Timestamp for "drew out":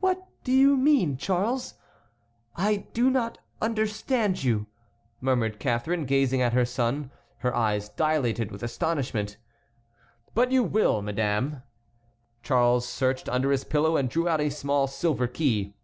14.10-14.40